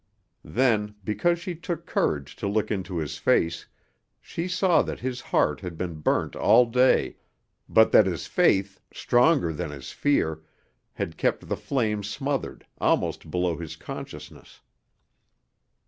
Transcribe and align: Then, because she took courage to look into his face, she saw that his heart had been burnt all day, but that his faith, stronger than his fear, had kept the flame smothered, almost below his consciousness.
Then, 0.49 0.95
because 1.03 1.37
she 1.37 1.53
took 1.53 1.85
courage 1.85 2.35
to 2.37 2.47
look 2.47 2.71
into 2.71 2.97
his 2.97 3.17
face, 3.19 3.67
she 4.19 4.47
saw 4.47 4.81
that 4.81 5.01
his 5.01 5.21
heart 5.21 5.59
had 5.61 5.77
been 5.77 5.99
burnt 6.01 6.35
all 6.35 6.65
day, 6.65 7.17
but 7.69 7.91
that 7.91 8.07
his 8.07 8.25
faith, 8.25 8.79
stronger 8.91 9.53
than 9.53 9.69
his 9.69 9.91
fear, 9.91 10.41
had 10.93 11.17
kept 11.17 11.47
the 11.49 11.55
flame 11.55 12.01
smothered, 12.01 12.65
almost 12.79 13.29
below 13.29 13.57
his 13.57 13.75
consciousness. 13.75 14.61